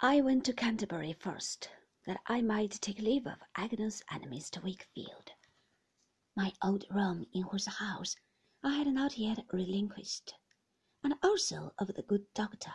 [0.00, 1.70] I went to Canterbury first,
[2.06, 4.62] that I might take leave of Agnes and Mr.
[4.62, 5.32] Wickfield,
[6.36, 8.14] my old room in whose house
[8.62, 10.34] I had not yet relinquished,
[11.02, 12.72] and also of the good doctor.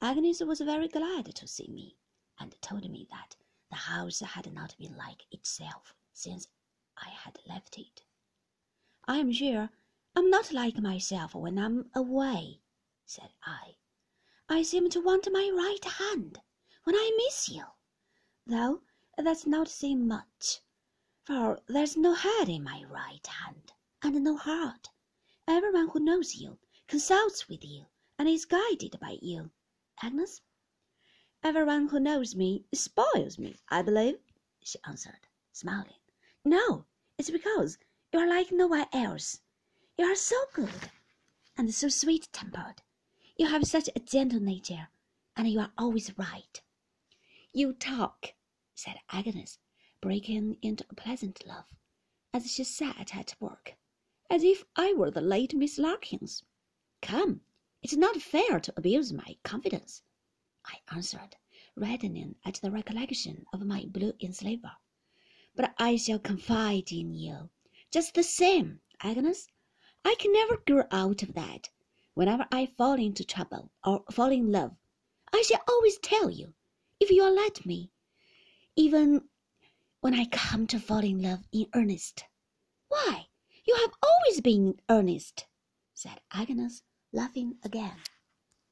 [0.00, 1.96] Agnes was very glad to see me,
[2.40, 3.36] and told me that
[3.70, 6.48] the house had not been like itself since
[6.96, 8.02] I had left it.
[9.04, 9.70] I am sure
[10.16, 12.62] I'm not like myself when I'm away,
[13.06, 13.76] said I.
[14.48, 16.40] I seem to want my right hand
[16.82, 17.64] when I miss you,
[18.44, 18.82] though
[19.16, 20.60] that's not saying much,
[21.22, 23.72] for there's no head in my right hand,
[24.02, 24.90] and no heart.
[25.46, 26.58] Everyone who knows you
[26.88, 27.86] consults with you
[28.18, 29.52] and is guided by you.
[30.02, 30.42] Agnes?
[31.44, 34.18] Everyone who knows me spoils me, I believe,
[34.60, 36.00] she answered, smiling.
[36.44, 36.86] No,
[37.16, 37.78] it's because
[38.12, 39.40] you are like no one else.
[39.96, 40.90] You are so good
[41.56, 42.82] and so sweet tempered
[43.36, 44.88] you have such a gentle nature,
[45.36, 46.60] and you are always right.
[47.52, 48.34] You talk,
[48.74, 49.58] said Agnes,
[50.00, 51.74] breaking into a pleasant laugh,
[52.34, 53.76] as she sat at work,
[54.28, 56.44] as if I were the late Miss Larkins.
[57.00, 57.40] Come,
[57.82, 60.02] it's not fair to abuse my confidence,
[60.66, 61.36] I answered,
[61.74, 64.72] reddening at the recollection of my blue enslaver.
[65.54, 67.50] But I shall confide in you,
[67.90, 69.48] just the same, Agnes.
[70.04, 71.70] I can never grow out of that.
[72.14, 74.76] Whenever I fall into trouble or fall in love,
[75.32, 76.52] I shall always tell you,
[77.00, 77.90] if you'll let me,
[78.76, 79.28] even
[80.00, 82.24] when I come to fall in love in earnest.
[82.88, 83.28] Why,
[83.64, 85.46] you have always been earnest,
[85.94, 87.96] said Agnes, laughing again.